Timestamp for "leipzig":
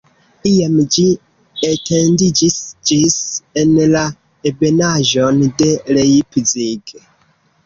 5.95-6.97